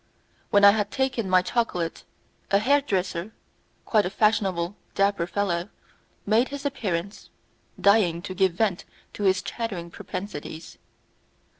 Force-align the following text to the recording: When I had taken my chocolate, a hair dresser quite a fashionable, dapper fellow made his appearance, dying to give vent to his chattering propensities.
When 0.49 0.65
I 0.65 0.71
had 0.71 0.89
taken 0.89 1.29
my 1.29 1.43
chocolate, 1.43 2.05
a 2.49 2.57
hair 2.57 2.81
dresser 2.81 3.33
quite 3.85 4.03
a 4.03 4.09
fashionable, 4.09 4.75
dapper 4.95 5.27
fellow 5.27 5.69
made 6.25 6.47
his 6.47 6.65
appearance, 6.65 7.29
dying 7.79 8.23
to 8.23 8.33
give 8.33 8.53
vent 8.53 8.83
to 9.13 9.25
his 9.25 9.43
chattering 9.43 9.91
propensities. 9.91 10.79